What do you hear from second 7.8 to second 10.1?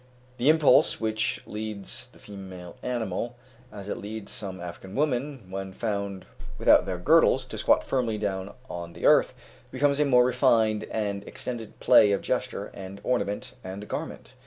firmly down on the earth, becomes a